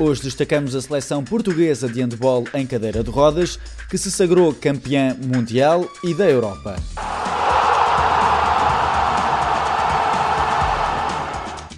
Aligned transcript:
Hoje 0.00 0.22
destacamos 0.22 0.76
a 0.76 0.80
seleção 0.80 1.24
portuguesa 1.24 1.88
de 1.88 2.00
handball 2.00 2.44
em 2.54 2.64
cadeira 2.64 3.02
de 3.02 3.10
rodas, 3.10 3.58
que 3.90 3.98
se 3.98 4.12
sagrou 4.12 4.54
campeã 4.54 5.16
mundial 5.20 5.90
e 6.04 6.14
da 6.14 6.30
Europa. 6.30 6.76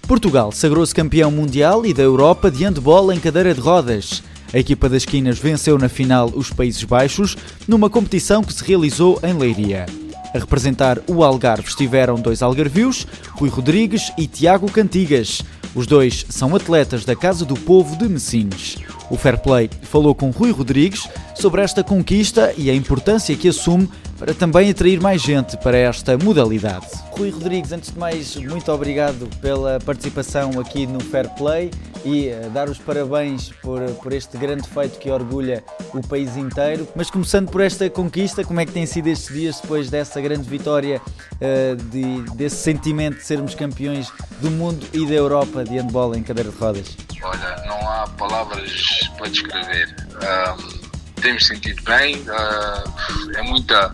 Portugal 0.06 0.52
sagrou-se 0.52 0.94
campeão 0.94 1.30
mundial 1.30 1.86
e 1.86 1.94
da 1.94 2.02
Europa 2.02 2.50
de 2.50 2.62
handball 2.62 3.10
em 3.10 3.18
cadeira 3.18 3.54
de 3.54 3.60
rodas. 3.60 4.22
A 4.52 4.58
equipa 4.58 4.86
das 4.86 5.04
esquinas 5.04 5.38
venceu 5.38 5.78
na 5.78 5.88
final 5.88 6.30
os 6.34 6.50
Países 6.50 6.84
Baixos, 6.84 7.38
numa 7.66 7.88
competição 7.88 8.44
que 8.44 8.52
se 8.52 8.62
realizou 8.62 9.18
em 9.22 9.32
Leiria. 9.32 9.86
A 10.34 10.38
representar 10.38 11.00
o 11.08 11.24
Algarve 11.24 11.68
estiveram 11.68 12.16
dois 12.16 12.42
algarvios, 12.42 13.06
Rui 13.30 13.48
Rodrigues 13.48 14.12
e 14.18 14.26
Tiago 14.26 14.70
Cantigas. 14.70 15.42
Os 15.74 15.86
dois 15.86 16.26
são 16.28 16.54
atletas 16.56 17.04
da 17.04 17.14
Casa 17.14 17.44
do 17.44 17.54
Povo 17.54 17.96
de 17.96 18.08
Messines. 18.08 18.76
O 19.08 19.16
Fair 19.16 19.38
Play 19.38 19.70
falou 19.82 20.14
com 20.14 20.30
Rui 20.30 20.50
Rodrigues 20.50 21.08
sobre 21.40 21.62
esta 21.62 21.82
conquista 21.82 22.52
e 22.56 22.68
a 22.68 22.74
importância 22.74 23.34
que 23.34 23.48
assume 23.48 23.88
para 24.18 24.34
também 24.34 24.70
atrair 24.70 25.00
mais 25.00 25.22
gente 25.22 25.56
para 25.56 25.78
esta 25.78 26.18
modalidade. 26.18 26.86
Rui 27.12 27.30
Rodrigues, 27.30 27.72
antes 27.72 27.90
de 27.90 27.98
mais, 27.98 28.36
muito 28.36 28.70
obrigado 28.70 29.26
pela 29.40 29.78
participação 29.80 30.60
aqui 30.60 30.86
no 30.86 31.00
Fair 31.00 31.30
Play 31.30 31.70
e 32.04 32.28
uh, 32.28 32.50
dar 32.50 32.68
os 32.68 32.76
parabéns 32.76 33.48
por, 33.62 33.80
por 34.02 34.12
este 34.12 34.36
grande 34.36 34.68
feito 34.68 34.98
que 34.98 35.10
orgulha 35.10 35.64
o 35.94 36.06
país 36.06 36.36
inteiro. 36.36 36.86
Mas 36.94 37.10
começando 37.10 37.50
por 37.50 37.62
esta 37.62 37.88
conquista, 37.88 38.44
como 38.44 38.60
é 38.60 38.66
que 38.66 38.72
têm 38.72 38.84
sido 38.84 39.06
estes 39.06 39.34
dias 39.34 39.60
depois 39.60 39.88
dessa 39.88 40.20
grande 40.20 40.48
vitória, 40.48 41.00
uh, 41.00 41.76
de, 41.76 42.22
desse 42.36 42.56
sentimento 42.56 43.16
de 43.16 43.24
sermos 43.24 43.54
campeões 43.54 44.12
do 44.40 44.50
mundo 44.50 44.86
e 44.92 45.06
da 45.06 45.14
Europa 45.14 45.64
de 45.64 45.78
handball 45.78 46.14
em 46.14 46.22
cadeira 46.22 46.50
de 46.50 46.56
rodas? 46.58 46.96
Olha, 47.22 47.56
não 47.66 47.88
há 47.88 48.06
palavras 48.18 49.10
para 49.16 49.28
descrever. 49.28 49.94
Um, 50.16 50.79
temos 51.20 51.46
sentido 51.46 51.82
bem, 51.82 52.16
uh, 52.16 53.36
é 53.36 53.42
muita 53.42 53.92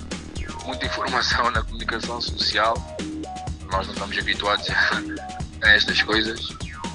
muita 0.67 0.85
informação 0.87 1.51
na 1.51 1.63
comunicação 1.63 2.21
social. 2.21 2.75
Nós 3.71 3.87
não 3.87 3.95
estamos 3.95 4.19
habituados 4.19 4.67
a 5.63 5.69
estas 5.71 6.03
coisas. 6.03 6.41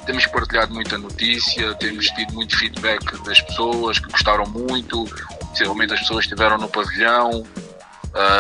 Temos 0.06 0.26
partilhado 0.28 0.74
muita 0.74 0.98
notícia, 0.98 1.74
temos 1.76 2.08
tido 2.08 2.34
muito 2.34 2.58
feedback 2.58 3.18
das 3.24 3.40
pessoas 3.42 3.98
que 4.00 4.12
gostaram 4.12 4.46
muito. 4.46 5.06
Possivelmente 5.50 5.94
as 5.94 6.00
pessoas 6.02 6.26
estiveram 6.26 6.58
no 6.58 6.68
pavilhão, 6.68 7.46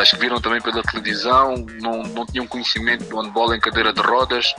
as 0.01 0.09
que 0.09 0.17
viram 0.17 0.39
também 0.41 0.61
pela 0.61 0.81
televisão, 0.81 1.65
não, 1.81 2.03
não 2.03 2.25
tinham 2.25 2.47
conhecimento 2.47 3.05
do 3.05 3.21
handball 3.21 3.53
em 3.53 3.59
cadeira 3.59 3.93
de 3.93 4.01
rodas. 4.01 4.53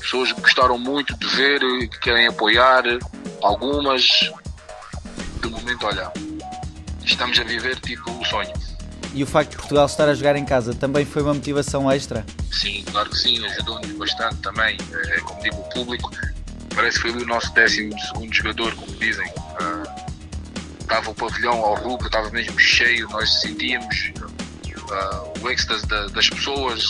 pessoas 0.00 0.32
que 0.32 0.40
gostaram 0.40 0.78
muito 0.78 1.16
de 1.16 1.26
ver, 1.28 1.60
que 1.88 1.98
querem 2.00 2.26
apoiar. 2.26 2.82
Algumas, 3.42 4.02
de 5.40 5.48
momento, 5.48 5.86
olha, 5.86 6.12
estamos 7.04 7.38
a 7.38 7.44
viver 7.44 7.78
tipo 7.80 8.10
o 8.10 8.24
sonho. 8.24 8.52
E 9.12 9.22
o 9.22 9.26
facto 9.26 9.50
de 9.50 9.56
Portugal 9.56 9.86
estar 9.86 10.08
a 10.08 10.14
jogar 10.14 10.36
em 10.36 10.44
casa 10.44 10.72
também 10.72 11.04
foi 11.04 11.22
uma 11.22 11.34
motivação 11.34 11.90
extra? 11.90 12.24
Sim, 12.52 12.84
claro 12.90 13.10
que 13.10 13.16
sim, 13.16 13.44
ajudou-nos 13.44 13.92
bastante 13.92 14.36
também. 14.36 14.76
É, 14.92 15.20
como 15.20 15.42
digo, 15.42 15.56
o 15.56 15.68
público 15.70 16.10
parece 16.74 17.00
que 17.00 17.10
foi 17.10 17.22
o 17.22 17.26
nosso 17.26 17.52
décimo 17.52 17.98
segundo 18.00 18.32
jogador, 18.32 18.74
como 18.76 18.92
dizem. 18.96 19.26
Estava 20.80 21.10
o 21.10 21.14
pavilhão 21.14 21.54
ao 21.64 21.74
rubro, 21.74 22.06
estava 22.06 22.30
mesmo 22.30 22.58
cheio, 22.58 23.08
nós 23.10 23.40
sentíamos 23.40 24.12
uh, 24.90 25.44
o 25.44 25.50
êxtase 25.50 25.86
da, 25.86 26.06
das 26.08 26.28
pessoas. 26.28 26.84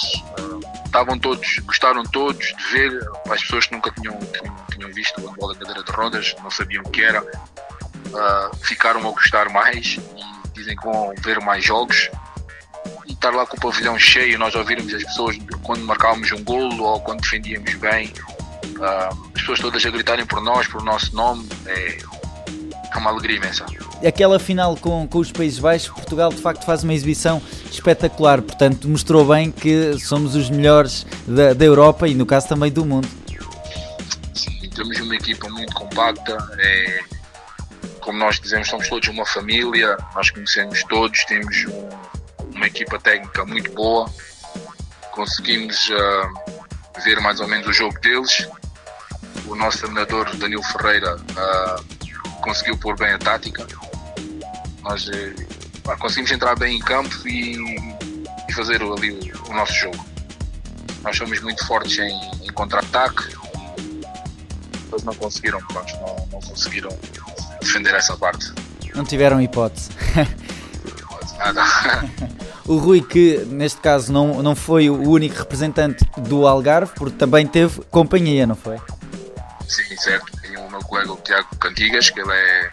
Estavam 0.85 1.19
todos, 1.19 1.59
gostaram 1.61 2.03
todos 2.05 2.47
de 2.47 2.73
ver, 2.73 3.09
as 3.31 3.41
pessoas 3.43 3.67
que 3.67 3.75
nunca 3.75 3.93
tinham, 3.93 4.19
tinham, 4.19 4.57
tinham 4.73 4.93
visto 4.93 5.29
a 5.29 5.33
bola 5.35 5.55
cadeira 5.55 5.85
de 5.85 5.93
rodas, 5.93 6.35
não 6.43 6.51
sabiam 6.51 6.83
o 6.83 6.91
que 6.91 7.03
era, 7.03 7.25
ficaram 8.63 9.01
a 9.01 9.11
gostar 9.13 9.49
mais 9.51 9.99
dizem 10.61 10.77
que 10.77 10.85
vão 10.85 11.13
ver 11.23 11.41
mais 11.41 11.65
jogos 11.65 12.11
e 13.07 13.13
estar 13.13 13.31
lá 13.31 13.47
com 13.47 13.57
o 13.57 13.61
pavilhão 13.61 13.99
cheio, 13.99 14.39
nós 14.39 14.55
ouvirmos 14.55 14.93
as 14.95 15.03
pessoas 15.05 15.37
quando 15.63 15.85
marcávamos 15.85 16.31
um 16.33 16.43
golo 16.45 16.85
ou 16.85 17.01
quando 17.01 17.21
defendíamos 17.21 17.75
bem, 17.75 18.13
uh, 18.77 19.31
as 19.35 19.41
pessoas 19.41 19.61
todas 19.61 19.85
a 19.85 19.91
gritarem 19.91 20.27
por 20.27 20.41
nós, 20.41 20.67
por 20.69 20.83
nosso 20.83 21.15
nome, 21.15 21.49
é, 21.67 21.99
é 22.93 22.97
uma 22.97 23.11
alegria 23.11 23.37
imensa. 23.37 23.65
Aquela 24.07 24.39
final 24.39 24.77
com, 24.77 25.07
com 25.07 25.19
os 25.19 25.33
Países 25.33 25.59
Baixos, 25.59 25.89
Portugal 25.89 26.31
de 26.31 26.41
facto 26.41 26.65
faz 26.65 26.83
uma 26.83 26.95
exibição 26.95 27.43
espetacular, 27.71 28.41
portanto 28.41 28.89
mostrou 28.89 29.25
bem 29.27 29.51
que 29.51 29.99
somos 29.99 30.35
os 30.35 30.49
melhores 30.49 31.07
da, 31.27 31.53
da 31.53 31.65
Europa 31.65 32.09
e 32.09 32.15
no 32.15 32.25
caso 32.25 32.49
também 32.49 32.71
do 32.71 32.85
mundo. 32.85 33.09
Sim, 34.35 34.71
temos 34.75 34.99
uma 35.01 35.15
equipa 35.15 35.49
muito 35.49 35.75
compacta, 35.75 36.37
é, 36.59 37.01
como 38.01 38.19
nós 38.19 38.41
dizemos, 38.41 38.69
somos 38.69 38.89
todos 38.89 39.09
uma 39.09 39.27
família, 39.27 39.97
nós 40.15 40.31
conhecemos 40.31 40.83
todos, 40.85 41.25
temos 41.25 41.65
um, 41.67 41.89
uma 42.55 42.67
equipa 42.67 42.99
técnica 42.99 43.45
muito 43.45 43.71
boa, 43.73 44.11
conseguimos 45.13 45.89
uh, 45.91 47.01
ver 47.05 47.21
mais 47.21 47.41
ou 47.41 47.49
menos 47.49 47.67
o 47.67 47.73
jogo 47.73 47.99
deles. 48.01 48.49
O 49.47 49.55
nosso 49.55 49.79
treinador, 49.79 50.35
Danilo 50.37 50.63
Ferreira, 50.63 51.17
uh, 51.17 52.41
conseguiu 52.41 52.77
pôr 52.79 52.97
bem 52.97 53.13
a 53.13 53.19
tática. 53.19 53.67
Nós 54.83 55.07
uh, 55.09 55.97
conseguimos 55.99 56.31
entrar 56.31 56.57
bem 56.57 56.77
em 56.77 56.81
campo 56.81 57.29
e, 57.29 57.57
e 58.49 58.53
fazer 58.53 58.83
ali 58.83 59.33
o, 59.33 59.51
o, 59.51 59.55
nosso 59.55 59.75
jogo. 59.75 60.07
Nós 61.03 61.17
somos 61.17 61.41
muito 61.41 61.67
fortes 61.67 61.99
em, 61.99 62.47
em 62.47 62.53
contra-ataque, 62.53 63.37
mas 64.91 65.03
não 65.03 65.15
conseguiram, 65.15 65.59
pronto, 65.67 65.93
não, 65.95 66.29
não 66.33 66.41
conseguiram 66.41 66.91
defender 67.61 67.95
essa 67.95 68.17
parte. 68.17 68.53
Não 68.95 69.05
tiveram 69.05 69.41
hipótese. 69.41 69.91
Nada. 71.39 71.63
o 72.69 72.77
Rui, 72.77 73.01
que 73.01 73.39
neste 73.47 73.81
caso 73.81 74.13
não, 74.13 74.43
não 74.43 74.55
foi 74.55 74.91
o 74.91 75.09
único 75.09 75.37
representante 75.37 76.05
do 76.19 76.47
Algarve, 76.47 76.93
porque 76.95 77.17
também 77.17 77.47
teve 77.47 77.81
companhia, 77.91 78.47
não 78.47 78.55
foi? 78.55 78.77
Sim, 79.67 79.97
certo. 79.97 80.31
Tem 80.43 80.57
o 80.57 80.69
meu 80.69 80.81
colega, 80.81 81.13
o 81.13 81.17
Tiago 81.17 81.49
Cantigas, 81.57 82.11
que 82.11 82.21
ele 82.21 82.33
é, 82.33 82.71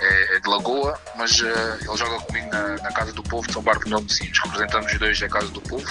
é, 0.00 0.36
é 0.36 0.40
de 0.40 0.48
Lagoa, 0.48 0.98
mas 1.16 1.40
uh, 1.40 1.46
ele 1.80 1.96
joga 1.96 2.20
comigo 2.20 2.48
na, 2.50 2.76
na, 2.76 2.92
Casa 2.92 3.12
do 3.12 3.22
Povo 3.22 3.46
de 3.46 3.54
São 3.54 3.62
Bartolomeu 3.62 4.00
de 4.00 4.12
Messinos. 4.12 4.38
Representamos 4.44 4.92
os 4.92 4.98
dois 4.98 5.18
da 5.18 5.28
Casa 5.28 5.48
do 5.48 5.60
Povo 5.62 5.86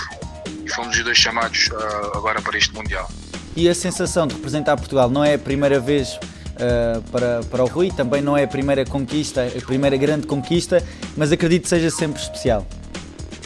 e 0.64 0.70
fomos 0.70 0.96
os 0.96 1.04
dois 1.04 1.18
chamados 1.18 1.68
uh, 1.68 2.18
agora 2.18 2.42
para 2.42 2.58
este 2.58 2.74
Mundial. 2.74 3.10
E 3.56 3.68
a 3.68 3.76
sensação 3.76 4.28
de 4.28 4.36
representar 4.36 4.78
Portugal 4.78 5.10
não 5.10 5.24
é 5.24 5.34
a 5.34 5.40
primeira 5.40 5.80
vez 5.80 6.20
uh, 6.56 7.02
para, 7.12 7.42
para 7.44 7.64
o 7.64 7.68
Rui. 7.68 7.92
Também 7.92 8.22
não 8.22 8.38
é 8.38 8.44
a 8.44 8.48
primeira 8.48 8.86
conquista, 8.86 9.46
a 9.46 9.66
primeira 9.66 9.98
grande 9.98 10.28
conquista, 10.28 10.84
mas 11.16 11.32
acredito 11.32 11.64
que 11.64 11.70
seja 11.70 11.90
sempre 11.90 12.22
especial. 12.22 12.66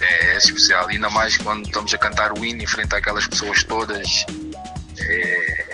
É, 0.01 0.33
é 0.33 0.37
especial, 0.37 0.87
ainda 0.87 1.09
mais 1.09 1.37
quando 1.37 1.65
estamos 1.65 1.93
a 1.93 1.97
cantar 1.97 2.37
o 2.37 2.45
hino 2.45 2.61
em 2.61 2.67
frente 2.67 2.95
àquelas 2.95 3.27
pessoas 3.27 3.63
todas. 3.63 4.25
É, 4.99 5.65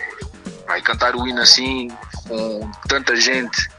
vai 0.67 0.81
cantar 0.81 1.15
o 1.15 1.27
hino 1.27 1.41
assim, 1.41 1.89
com 2.27 2.69
tanta 2.87 3.15
gente 3.15 3.69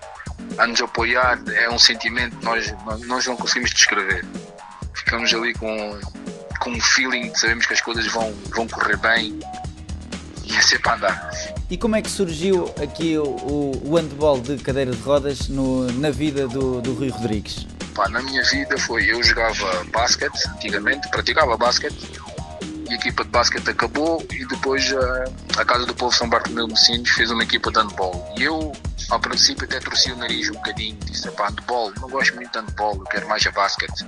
a 0.59 0.66
nos 0.66 0.81
apoiar, 0.81 1.41
é 1.53 1.69
um 1.69 1.78
sentimento 1.78 2.37
que 2.37 2.45
nós, 2.45 2.75
nós 3.07 3.27
não 3.27 3.36
conseguimos 3.36 3.71
descrever. 3.71 4.25
Ficamos 4.95 5.33
ali 5.34 5.53
com, 5.54 6.01
com 6.60 6.71
um 6.71 6.81
feeling, 6.81 7.34
sabemos 7.34 7.66
que 7.66 7.75
as 7.75 7.81
coisas 7.81 8.07
vão, 8.07 8.33
vão 8.54 8.69
correr 8.69 8.97
bem 8.97 9.39
e 10.47 10.57
é 10.57 10.60
sempre 10.63 10.89
a 10.89 10.95
andar. 10.95 11.31
E 11.69 11.77
como 11.77 11.97
é 11.97 12.03
que 12.03 12.10
surgiu 12.10 12.72
aqui 12.81 13.19
o, 13.19 13.72
o 13.84 13.97
handball 13.97 14.41
de 14.41 14.57
cadeira 14.59 14.93
de 14.93 15.03
rodas 15.03 15.48
no, 15.48 15.91
na 15.93 16.10
vida 16.10 16.47
do, 16.47 16.81
do 16.81 16.95
Rui 16.95 17.09
Rodrigues? 17.09 17.66
Pá, 17.95 18.09
na 18.09 18.22
minha 18.22 18.43
vida 18.45 18.78
foi, 18.78 19.10
eu 19.10 19.22
jogava 19.22 19.84
basquete 19.84 20.47
antigamente, 20.48 21.09
praticava 21.09 21.57
basquete 21.57 21.97
e 22.89 22.93
a 22.93 22.95
equipa 22.95 23.25
de 23.25 23.31
basquete 23.31 23.69
acabou 23.71 24.25
e 24.31 24.45
depois 24.47 24.93
a, 24.93 25.60
a 25.60 25.65
Casa 25.65 25.87
do 25.87 25.95
Povo 25.95 26.15
São 26.15 26.28
Bartolomeu 26.28 26.69
Messinos 26.69 27.10
fez 27.10 27.31
uma 27.31 27.43
equipa 27.43 27.71
de 27.71 27.78
handball. 27.81 28.34
E 28.39 28.45
eu, 28.45 28.72
ao 29.10 29.19
princípio, 29.19 29.65
até 29.65 29.81
torci 29.81 30.13
o 30.13 30.16
nariz 30.16 30.51
um 30.51 30.54
bocadinho, 30.54 30.97
disse, 31.04 31.28
pá, 31.33 31.48
handball, 31.48 31.93
não 32.01 32.09
gosto 32.09 32.34
muito 32.37 32.53
de 32.53 32.59
handball, 32.59 32.95
eu 32.95 33.04
quero 33.04 33.28
mais 33.28 33.45
a 33.47 33.51
basquete. 33.51 34.07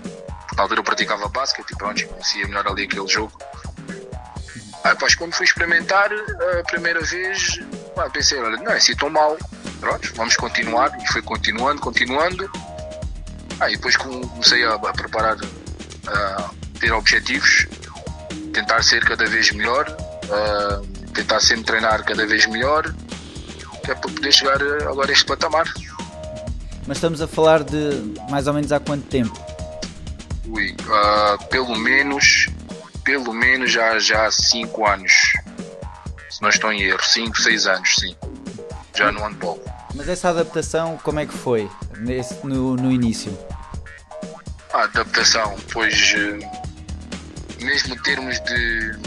Na 0.57 0.63
altura 0.63 0.81
eu 0.81 0.85
praticava 0.85 1.29
basquete 1.29 1.71
e 1.71 1.77
pronto, 1.77 2.07
conhecia 2.07 2.47
melhor 2.47 2.69
ali 2.69 2.85
aquele 2.85 3.09
jogo. 3.09 3.33
Ah, 4.85 4.95
pois 4.99 5.15
quando 5.15 5.35
fui 5.35 5.45
experimentar 5.45 6.11
a 6.13 6.65
primeira 6.65 7.01
vez, 7.01 7.61
ah, 7.97 8.09
pensei, 8.11 8.39
olha, 8.39 8.57
não 8.57 8.73
é 8.73 8.77
assim 8.77 8.95
tão 8.95 9.11
mal. 9.11 9.37
Pronto, 9.81 10.13
vamos 10.15 10.37
continuar. 10.37 10.97
E 11.03 11.13
foi 11.13 11.23
continuando, 11.23 11.81
continuando. 11.81 12.51
Ah, 13.61 13.71
e 13.71 13.77
depois 13.77 13.97
comecei 13.97 14.65
a, 14.65 14.75
a 14.75 14.93
preparar, 14.93 15.37
a 16.07 16.51
ter 16.81 16.93
objetivos, 16.93 17.67
tentar 18.53 18.83
ser 18.83 19.05
cada 19.05 19.27
vez 19.27 19.51
melhor, 19.53 19.85
tentar 21.13 21.41
sempre 21.41 21.65
treinar 21.65 22.05
cada 22.05 22.27
vez 22.27 22.47
melhor, 22.47 22.85
que 23.85 23.91
é 23.91 23.95
para 23.95 24.11
poder 24.11 24.33
chegar 24.33 24.63
agora 24.87 25.11
a 25.11 25.13
este 25.13 25.25
patamar. 25.25 25.67
Mas 26.87 26.97
estamos 26.97 27.21
a 27.21 27.29
falar 27.29 27.65
de 27.65 28.15
mais 28.31 28.47
ou 28.47 28.55
menos 28.55 28.73
há 28.73 28.81
quanto 28.81 29.07
tempo? 29.09 29.39
Ui, 30.47 30.71
uh, 30.71 31.45
pelo 31.49 31.77
menos, 31.77 32.47
pelo 33.09 33.33
menos 33.33 33.73
já, 33.73 33.99
já 33.99 34.27
há 34.27 34.31
5 34.31 34.87
anos. 34.87 35.13
Se 36.29 36.43
não 36.43 36.51
estou 36.51 36.71
em 36.71 36.83
erro, 36.83 37.03
5, 37.03 37.41
6 37.41 37.67
anos, 37.67 37.95
sim. 37.95 38.15
Já 38.95 39.11
no 39.11 39.21
handball. 39.23 39.65
Mas 39.95 40.11
essa 40.11 40.29
adaptação, 40.29 40.99
como 41.03 41.19
é 41.19 41.25
que 41.25 41.33
foi 41.33 41.71
nesse, 41.97 42.47
no, 42.47 42.77
no 42.77 42.93
início? 42.93 43.37
A 44.75 44.83
adaptação, 44.83 45.57
pois 45.73 46.15
eh, 46.15 47.65
mesmo 47.65 47.95
em 47.95 47.99
termos 48.03 48.39
de 48.41 48.99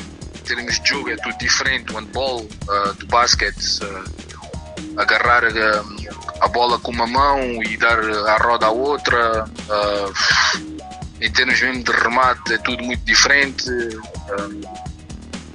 termos 0.47 0.79
de 0.79 0.89
jogo 0.89 1.11
é 1.11 1.15
tudo 1.17 1.37
diferente, 1.37 1.93
o 1.93 1.97
handball, 1.97 2.41
uh, 2.41 2.93
do 2.95 3.05
basquete, 3.05 3.83
uh, 3.83 4.99
agarrar 4.99 5.43
a, 5.45 6.43
a, 6.43 6.47
bola 6.47 6.79
com 6.79 6.91
uma 6.91 7.05
mão 7.05 7.39
e 7.63 7.77
dar 7.77 7.99
a 7.99 8.37
roda 8.37 8.65
à 8.65 8.71
outra, 8.71 9.45
uh, 9.45 10.70
em 11.21 11.31
termos 11.31 11.61
mesmo 11.61 11.83
de 11.83 11.91
remate 11.91 12.53
é 12.53 12.57
tudo 12.57 12.83
muito 12.83 13.03
diferente. 13.05 13.69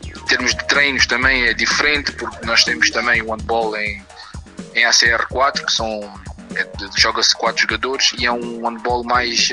em 0.04 0.24
termos 0.26 0.54
de 0.54 0.66
treinos 0.66 1.06
também 1.06 1.44
é 1.44 1.54
diferente, 1.54 2.12
porque 2.12 2.46
nós 2.46 2.64
temos 2.64 2.90
também 2.90 3.20
o 3.22 3.32
handball 3.32 3.76
em, 3.76 4.02
em 4.74 4.84
ACR4, 4.84 5.64
que 5.64 5.72
são 5.72 6.00
é, 6.54 6.66
joga-se 6.96 7.34
quatro 7.36 7.62
jogadores 7.62 8.12
e 8.18 8.26
é 8.26 8.32
um 8.32 8.66
handball 8.66 9.04
mais, 9.04 9.48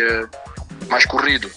mais 0.88 1.06
corrido 1.06 1.50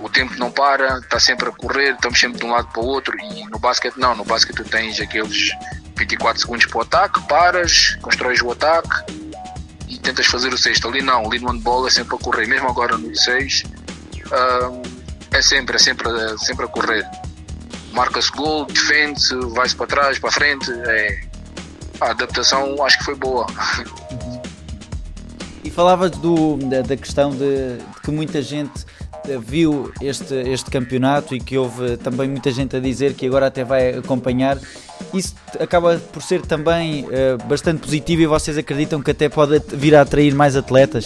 o 0.00 0.08
tempo 0.08 0.34
não 0.38 0.50
para, 0.50 0.98
está 0.98 1.18
sempre 1.18 1.48
a 1.48 1.52
correr, 1.52 1.94
estamos 1.94 2.18
sempre 2.18 2.38
de 2.38 2.46
um 2.46 2.50
lado 2.50 2.68
para 2.68 2.80
o 2.80 2.86
outro 2.86 3.16
e 3.18 3.44
no 3.46 3.58
basquete 3.58 3.96
não, 3.96 4.14
no 4.14 4.24
basquete 4.24 4.56
tu 4.56 4.64
tens 4.64 5.00
aqueles 5.00 5.50
24 5.96 6.40
segundos 6.40 6.66
para 6.66 6.78
o 6.78 6.82
ataque, 6.82 7.20
paras, 7.28 7.96
constróis 8.00 8.40
o 8.40 8.52
ataque 8.52 9.21
tentas 10.02 10.26
fazer 10.26 10.52
o 10.52 10.58
sexto. 10.58 10.88
Ali 10.88 11.00
não, 11.00 11.26
ali 11.26 11.38
no 11.38 11.50
handball 11.50 11.86
é 11.86 11.90
sempre 11.90 12.16
a 12.16 12.18
correr, 12.18 12.46
mesmo 12.46 12.68
agora 12.68 12.98
no 12.98 13.14
6 13.14 13.64
uh, 14.26 14.82
é 15.30 15.40
sempre, 15.40 15.76
é 15.76 15.78
sempre, 15.78 16.08
é 16.08 16.36
sempre 16.38 16.64
a 16.64 16.68
correr. 16.68 17.08
Marca-se 17.92 18.30
gol, 18.32 18.66
defende-se, 18.66 19.34
vai-se 19.54 19.76
para 19.76 19.86
trás, 19.86 20.18
para 20.18 20.30
frente, 20.30 20.70
é... 20.70 21.20
a 22.00 22.10
adaptação 22.10 22.82
acho 22.84 22.98
que 22.98 23.04
foi 23.04 23.14
boa. 23.14 23.46
E 25.64 25.70
falavas 25.70 26.10
do, 26.10 26.56
da, 26.56 26.82
da 26.82 26.96
questão 26.96 27.30
de, 27.30 27.76
de 27.78 28.00
que 28.02 28.10
muita 28.10 28.42
gente 28.42 28.84
viu 29.40 29.92
este, 30.00 30.34
este 30.34 30.70
campeonato 30.70 31.34
e 31.34 31.40
que 31.40 31.56
houve 31.56 31.96
também 31.96 32.28
muita 32.28 32.50
gente 32.50 32.76
a 32.76 32.80
dizer 32.80 33.14
que 33.14 33.26
agora 33.26 33.46
até 33.46 33.64
vai 33.64 33.98
acompanhar. 33.98 34.58
Isso 35.14 35.34
acaba 35.60 35.98
por 36.12 36.22
ser 36.22 36.42
também 36.42 37.04
uh, 37.04 37.42
bastante 37.46 37.80
positivo 37.82 38.22
e 38.22 38.26
vocês 38.26 38.56
acreditam 38.56 39.02
que 39.02 39.10
até 39.10 39.28
pode 39.28 39.60
vir 39.74 39.94
a 39.94 40.02
atrair 40.02 40.34
mais 40.34 40.56
atletas? 40.56 41.04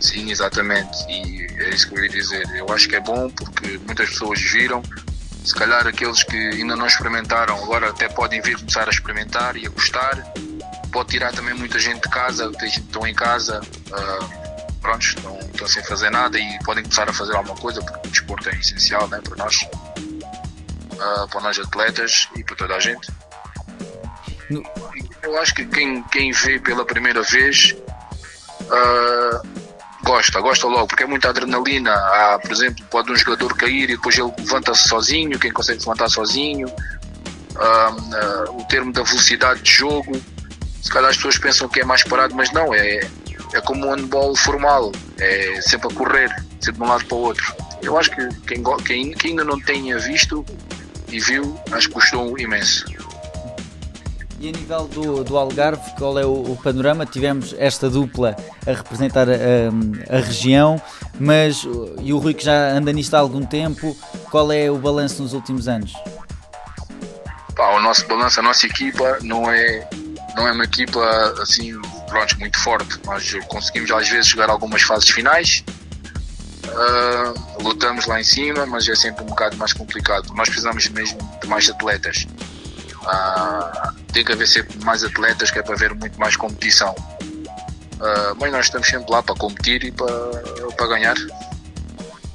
Sim, 0.00 0.30
exatamente. 0.30 0.96
E 1.08 1.46
é 1.60 1.70
isso 1.70 1.88
que 1.88 1.98
eu 1.98 2.04
ia 2.04 2.10
dizer. 2.10 2.44
Eu 2.56 2.72
acho 2.72 2.88
que 2.88 2.96
é 2.96 3.00
bom 3.00 3.28
porque 3.30 3.78
muitas 3.84 4.10
pessoas 4.10 4.40
viram. 4.40 4.82
Se 5.44 5.54
calhar 5.54 5.86
aqueles 5.86 6.22
que 6.22 6.36
ainda 6.36 6.76
não 6.76 6.86
experimentaram 6.86 7.56
agora 7.62 7.90
até 7.90 8.08
podem 8.08 8.40
vir 8.40 8.56
começar 8.56 8.86
a 8.86 8.90
experimentar 8.90 9.56
e 9.56 9.66
a 9.66 9.70
gostar. 9.70 10.32
Pode 10.92 11.10
tirar 11.10 11.32
também 11.32 11.54
muita 11.54 11.78
gente 11.78 12.02
de 12.02 12.08
casa, 12.08 12.50
estão 12.62 13.06
em 13.06 13.14
casa. 13.14 13.60
Uh, 13.90 14.37
pronto, 14.80 15.04
estão, 15.04 15.38
estão 15.38 15.68
sem 15.68 15.82
fazer 15.84 16.10
nada 16.10 16.38
e 16.38 16.58
podem 16.64 16.82
começar 16.82 17.08
a 17.08 17.12
fazer 17.12 17.36
alguma 17.36 17.56
coisa 17.56 17.82
porque 17.82 18.08
o 18.08 18.10
desporto 18.10 18.48
é 18.48 18.54
essencial 18.56 19.08
né, 19.08 19.20
para 19.22 19.36
nós, 19.36 19.62
uh, 19.62 21.28
para 21.28 21.40
nós 21.40 21.58
atletas 21.58 22.28
e 22.36 22.44
para 22.44 22.56
toda 22.56 22.74
a 22.76 22.80
gente. 22.80 23.08
No... 24.50 24.62
Eu 25.22 25.38
acho 25.38 25.54
que 25.54 25.64
quem, 25.66 26.02
quem 26.04 26.32
vê 26.32 26.58
pela 26.58 26.84
primeira 26.84 27.22
vez 27.22 27.74
uh, 28.62 29.48
gosta, 30.02 30.40
gosta 30.40 30.66
logo, 30.66 30.86
porque 30.86 31.02
é 31.02 31.06
muita 31.06 31.28
adrenalina. 31.28 31.92
Há, 31.92 32.38
por 32.38 32.52
exemplo, 32.52 32.84
pode 32.90 33.12
um 33.12 33.16
jogador 33.16 33.54
cair 33.56 33.84
e 33.90 33.96
depois 33.96 34.16
ele 34.16 34.32
levanta-se 34.38 34.88
sozinho, 34.88 35.38
quem 35.38 35.52
consegue 35.52 35.80
se 35.80 35.88
levantar 35.88 36.08
sozinho. 36.08 36.68
Uh, 36.68 38.60
o 38.60 38.64
termo 38.66 38.92
da 38.92 39.02
velocidade 39.02 39.62
de 39.62 39.72
jogo, 39.72 40.12
se 40.80 40.90
calhar 40.90 41.10
as 41.10 41.16
pessoas 41.16 41.38
pensam 41.38 41.68
que 41.68 41.80
é 41.80 41.84
mais 41.84 42.04
parado, 42.04 42.34
mas 42.34 42.52
não, 42.52 42.72
é, 42.72 43.00
é 43.52 43.60
como 43.60 43.86
um 43.86 43.94
handball 43.94 44.36
formal, 44.36 44.92
é 45.18 45.60
sempre 45.60 45.88
a 45.88 45.94
correr, 45.94 46.28
sempre 46.60 46.80
de 46.80 46.82
um 46.82 46.88
lado 46.88 47.04
para 47.06 47.16
o 47.16 47.20
outro. 47.20 47.54
Eu 47.82 47.98
acho 47.98 48.10
que 48.10 48.28
quem, 48.46 48.62
quem, 48.84 49.12
quem 49.12 49.30
ainda 49.30 49.44
não 49.44 49.60
tenha 49.60 49.98
visto 49.98 50.44
e 51.08 51.20
viu, 51.20 51.58
acho 51.72 51.88
que 51.88 51.94
gostou 51.94 52.38
imenso. 52.38 52.84
E 54.40 54.48
a 54.48 54.52
nível 54.52 54.86
do, 54.86 55.24
do 55.24 55.36
Algarve, 55.36 55.90
qual 55.98 56.16
é 56.16 56.24
o, 56.24 56.52
o, 56.52 56.56
panorama? 56.62 57.04
Tivemos 57.04 57.56
esta 57.58 57.90
dupla 57.90 58.36
a 58.64 58.70
representar 58.70 59.26
a, 59.28 60.16
a, 60.16 60.20
região, 60.20 60.80
mas 61.18 61.66
e 62.00 62.12
o 62.12 62.18
Rui 62.18 62.34
que 62.34 62.44
já 62.44 62.70
anda 62.70 62.92
nisto 62.92 63.14
há 63.14 63.18
algum 63.18 63.44
tempo, 63.44 63.96
qual 64.30 64.52
é 64.52 64.70
o 64.70 64.78
balanço 64.78 65.22
nos 65.22 65.32
últimos 65.32 65.66
anos? 65.66 65.92
Pá, 67.56 67.70
o 67.70 67.80
nosso 67.80 68.06
balanço, 68.06 68.38
a 68.38 68.42
nossa 68.44 68.66
equipa 68.66 69.18
não 69.22 69.50
é, 69.50 69.88
não 70.36 70.46
é 70.46 70.52
uma 70.52 70.64
equipa 70.64 71.00
assim 71.42 71.72
pronto, 72.08 72.38
muito 72.38 72.58
forte. 72.58 72.98
Nós 73.04 73.32
conseguimos 73.48 73.90
às 73.90 74.08
vezes 74.08 74.36
a 74.38 74.50
algumas 74.50 74.82
fases 74.82 75.08
finais, 75.10 75.64
uh, 76.68 77.62
lutamos 77.62 78.06
lá 78.06 78.20
em 78.20 78.24
cima, 78.24 78.66
mas 78.66 78.88
é 78.88 78.94
sempre 78.94 79.22
um 79.22 79.26
bocado 79.26 79.56
mais 79.56 79.72
complicado. 79.72 80.32
Nós 80.34 80.48
precisamos 80.48 80.88
mesmo 80.88 81.18
de 81.40 81.48
mais 81.48 81.68
atletas. 81.68 82.26
Uh, 83.02 83.92
tem 84.12 84.24
que 84.24 84.32
haver 84.32 84.46
sempre 84.46 84.82
mais 84.84 85.04
atletas 85.04 85.50
que 85.50 85.58
é 85.58 85.62
para 85.62 85.74
haver 85.74 85.94
muito 85.94 86.18
mais 86.18 86.36
competição. 86.36 86.94
Uh, 86.94 88.34
mas 88.38 88.52
nós 88.52 88.66
estamos 88.66 88.86
sempre 88.88 89.10
lá 89.10 89.22
para 89.22 89.34
competir 89.34 89.84
e 89.84 89.90
para, 89.90 90.08
para 90.76 90.86
ganhar. 90.86 91.16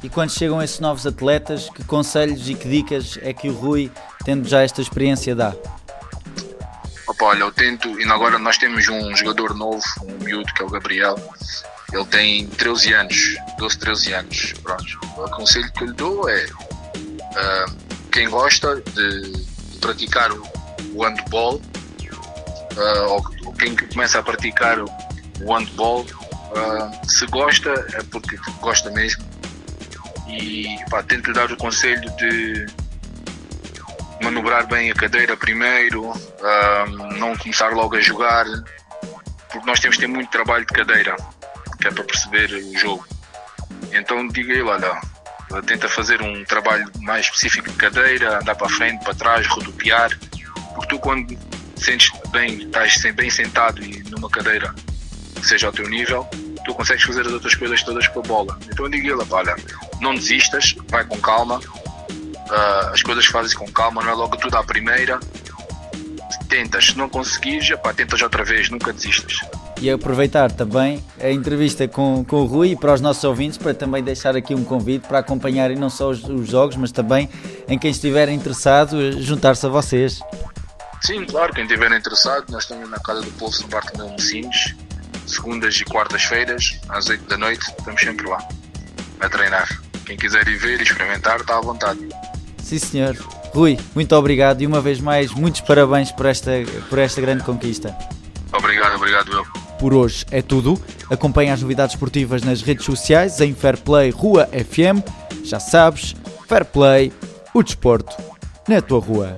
E 0.04 0.10
quando 0.10 0.32
chegam 0.32 0.62
esses 0.62 0.82
novos 0.82 1.08
atletas, 1.08 1.70
que 1.70 1.84
conselhos 1.86 2.50
e 2.50 2.56
que 2.56 2.68
dicas 2.68 3.18
é 3.22 3.32
que 3.32 3.48
o 3.48 3.54
Rui, 3.54 3.90
tendo 4.26 4.48
já 4.48 4.62
esta 4.62 4.82
experiência, 4.82 5.34
dá? 5.34 5.54
Opa, 7.14 7.26
olha, 7.26 7.42
eu 7.42 7.52
tento, 7.52 8.00
e 8.00 8.04
agora 8.06 8.40
nós 8.40 8.58
temos 8.58 8.88
um 8.90 9.16
jogador 9.16 9.54
novo, 9.54 9.84
um 10.02 10.24
miúdo 10.24 10.52
que 10.52 10.64
é 10.64 10.66
o 10.66 10.70
Gabriel. 10.70 11.16
Ele 11.92 12.06
tem 12.06 12.48
13 12.48 12.94
anos, 12.94 13.36
12, 13.60 13.78
13 13.78 14.14
anos. 14.14 14.54
Pronto. 14.64 15.00
O 15.18 15.30
conselho 15.30 15.72
que 15.74 15.84
eu 15.84 15.88
lhe 15.88 15.94
dou 15.94 16.28
é 16.28 16.46
uh, 16.46 17.76
quem 18.12 18.28
gosta 18.28 18.82
de, 18.82 19.46
praticar 19.80 20.32
o, 20.32 21.04
handball, 21.04 21.62
uh, 22.78 23.10
ou, 23.10 23.54
quem 23.54 23.76
começa 23.76 24.18
a 24.18 24.24
praticar 24.24 24.80
o, 24.80 24.88
handball, 25.54 26.02
uh, 26.02 27.08
se 27.08 27.28
gosta 27.28 27.70
é 27.94 28.02
porque 28.10 28.38
gosta 28.60 28.90
mesmo. 28.90 29.24
E 30.28 30.78
pá, 30.90 31.04
tento 31.04 31.32
dar 31.32 31.52
o 31.52 31.58
conselho 31.58 32.10
de 32.18 32.66
manobrar 34.34 34.66
bem 34.66 34.90
a 34.90 34.96
cadeira 34.96 35.38
primeiro, 35.38 36.10
uh, 36.10 37.14
não 37.18 37.38
começar 37.38 37.70
logo 37.70 37.96
a 37.96 38.02
jogar, 38.02 38.46
porque 39.52 39.66
nós 39.68 39.80
temos 39.80 39.96
que 39.96 40.02
ter 40.02 40.08
muito 40.08 40.32
trabalho 40.32 40.66
de 40.66 40.74
cadeira, 40.74 41.16
que 41.80 41.88
é 41.88 41.92
para 41.92 42.04
perceber 42.04 42.52
o 42.52 42.78
jogo. 42.78 43.08
Então 43.92 44.28
diga 44.28 44.52
ele, 44.52 44.64
olha, 44.64 45.00
tenta 45.68 45.88
fazer 45.88 46.20
um 46.22 46.44
trabalho 46.46 46.90
mais 47.02 47.26
específico 47.26 47.70
de 47.70 47.76
cadeira, 47.76 48.40
andar 48.40 48.56
para 48.56 48.68
frente, 48.70 49.04
para 49.04 49.14
trás, 49.14 49.46
rodopiar, 49.48 50.18
porque 50.74 50.88
tu 50.88 51.00
quando 51.00 51.38
sentes 51.76 52.12
bem, 52.32 52.64
estás 52.64 53.00
bem 53.14 53.30
sentado 53.30 53.84
e 53.84 54.02
numa 54.10 54.30
cadeira 54.30 54.74
que 55.36 55.46
seja 55.46 55.68
ao 55.68 55.74
teu 55.74 55.88
nível, 55.88 56.28
tu 56.66 56.74
consegues 56.74 57.04
fazer 57.04 57.22
as 57.22 57.34
outras 57.34 57.54
coisas 57.54 57.84
todas 57.84 58.08
com 58.08 58.20
a 58.20 58.24
bola. 58.24 58.60
Então 58.68 58.86
eu 58.86 58.90
digo 58.90 59.08
ele, 59.08 59.28
olha, 59.30 59.56
não 60.02 60.16
desistas, 60.16 60.76
vai 60.90 61.06
com 61.06 61.20
calma, 61.20 61.62
uh, 62.54 62.94
as 62.94 63.02
coisas 63.02 63.26
fazem 63.26 63.58
com 63.58 63.70
calma, 63.72 64.04
não 64.04 64.12
é 64.12 64.14
logo 64.14 64.38
tudo 64.38 64.56
à 64.56 64.64
primeira. 64.64 65.20
Tentas, 66.48 66.86
se 66.88 66.98
não 66.98 67.10
conseguires, 67.10 67.70
pá, 67.82 67.94
tentas 67.94 68.22
outra 68.22 68.44
vez, 68.44 68.70
nunca 68.70 68.94
desistas. 68.94 69.40
E 69.82 69.90
aproveitar 69.90 70.52
também 70.52 71.04
a 71.20 71.30
entrevista 71.30 71.88
com, 71.88 72.24
com 72.24 72.38
o 72.38 72.46
Rui 72.46 72.70
e 72.70 72.76
para 72.76 72.94
os 72.94 73.02
nossos 73.02 73.24
ouvintes, 73.24 73.58
para 73.58 73.74
também 73.74 74.04
deixar 74.04 74.36
aqui 74.36 74.54
um 74.54 74.64
convite 74.64 75.08
para 75.08 75.20
acompanharem 75.20 75.76
não 75.76 75.90
só 75.90 76.10
os, 76.10 76.24
os 76.24 76.48
jogos, 76.48 76.76
mas 76.76 76.92
também 76.92 77.30
em 77.68 77.78
quem 77.78 77.92
estiver 77.92 78.30
interessado, 78.30 79.22
juntar-se 79.22 79.66
a 79.66 79.70
vocês. 79.70 80.20
Sim, 81.02 81.26
claro, 81.26 81.54
quem 81.54 81.66
estiver 81.66 81.92
interessado, 81.92 82.46
nós 82.50 82.64
estamos 82.64 82.90
na 82.90 82.98
Casa 83.00 83.22
do 83.22 83.32
Povo 83.32 83.54
no 83.62 83.68
Bartolomeu 83.68 84.14
Mocines, 84.14 84.74
segundas 85.28 85.76
e 85.76 85.84
quartas-feiras, 85.84 86.80
às 86.88 87.10
8 87.10 87.28
da 87.28 87.38
noite, 87.38 87.66
estamos 87.78 88.00
sempre 88.00 88.30
lá, 88.30 88.48
a 89.20 89.28
treinar. 89.28 89.68
Quem 90.06 90.16
quiser 90.16 90.48
ir 90.48 90.58
ver 90.58 90.80
e 90.80 90.84
experimentar, 90.84 91.42
está 91.42 91.58
à 91.58 91.62
vontade. 91.62 92.00
Sim, 92.64 92.80
senhor. 92.80 93.16
Rui, 93.54 93.78
muito 93.94 94.16
obrigado 94.16 94.62
e 94.62 94.68
uma 94.68 94.82
vez 94.82 95.00
mais, 95.00 95.32
muitos 95.32 95.62
parabéns 95.62 96.12
por 96.12 96.26
esta, 96.26 96.52
por 96.90 96.98
esta 96.98 97.22
grande 97.22 97.44
conquista. 97.44 97.96
Obrigado, 98.52 98.96
obrigado, 98.96 99.32
eu. 99.32 99.46
Por 99.78 99.94
hoje 99.94 100.26
é 100.32 100.42
tudo. 100.42 100.82
Acompanhe 101.10 101.52
as 101.52 101.62
novidades 101.62 101.94
esportivas 101.94 102.42
nas 102.42 102.62
redes 102.62 102.86
sociais 102.86 103.40
em 103.42 103.54
Fairplay 103.54 104.10
Rua 104.10 104.48
FM. 104.48 105.06
Já 105.44 105.60
sabes, 105.60 106.16
Fairplay, 106.48 107.12
o 107.54 107.62
desporto 107.62 108.16
na 108.68 108.82
tua 108.82 109.00
rua. 109.00 109.38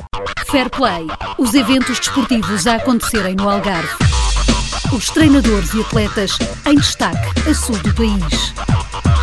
Fair 0.50 0.70
Play, 0.70 1.08
os 1.38 1.54
eventos 1.54 2.00
desportivos 2.00 2.68
a 2.68 2.76
acontecerem 2.76 3.36
no 3.36 3.50
Algarve. 3.50 3.90
Os 4.94 5.10
treinadores 5.10 5.74
e 5.74 5.82
atletas 5.82 6.38
em 6.66 6.76
destaque 6.76 7.50
a 7.50 7.54
sul 7.54 7.78
do 7.80 7.94
país. 7.94 8.54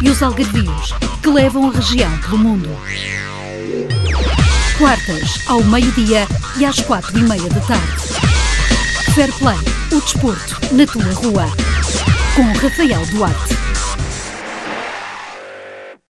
E 0.03 0.11
os 0.11 0.23
algarvios 0.23 0.93
que 1.23 1.29
levam 1.29 1.69
a 1.69 1.73
região 1.73 2.11
pelo 2.19 2.39
mundo. 2.39 2.69
Quartas, 4.79 5.41
ao 5.47 5.63
meio-dia 5.65 6.27
e 6.59 6.65
às 6.65 6.81
quatro 6.81 7.19
e 7.19 7.23
meia 7.23 7.49
da 7.49 7.61
tarde. 7.61 8.03
Fair 9.15 9.33
Play, 9.39 9.59
o 9.93 10.01
desporto 10.01 10.75
na 10.75 10.87
tua 10.87 11.13
rua. 11.15 11.47
Com 12.35 12.53
Rafael 12.59 13.07
Duarte. 13.07 13.72